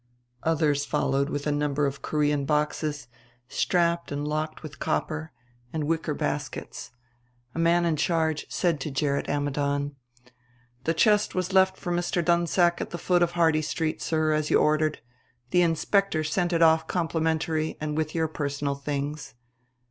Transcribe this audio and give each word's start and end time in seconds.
Others 0.41 0.83
followed 0.83 1.29
with 1.29 1.45
a 1.45 1.51
number 1.51 1.85
of 1.85 2.01
Korean 2.01 2.43
boxes, 2.43 3.07
strapped 3.47 4.11
and 4.11 4.27
locked 4.27 4.63
with 4.63 4.79
copper, 4.79 5.31
and 5.71 5.83
wicker 5.83 6.15
baskets. 6.15 6.89
A 7.53 7.59
man 7.59 7.85
in 7.85 7.97
charge 7.97 8.47
said 8.49 8.79
to 8.79 8.89
Gerrit 8.89 9.29
Ammidon: 9.29 9.95
"The 10.85 10.95
chest 10.95 11.35
was 11.35 11.53
left 11.53 11.77
for 11.77 11.91
Mr. 11.93 12.25
Dunsack 12.25 12.81
at 12.81 12.89
the 12.89 12.97
foot 12.97 13.21
of 13.21 13.33
Hardy 13.33 13.61
Street, 13.61 14.01
sir, 14.01 14.33
as 14.33 14.49
you 14.49 14.57
ordered. 14.57 15.01
The 15.51 15.61
inspector 15.61 16.23
sent 16.23 16.51
it 16.51 16.63
off 16.63 16.87
complimentary 16.87 17.77
with 17.79 18.15
your 18.15 18.27
personal 18.27 18.73
things." 18.73 19.35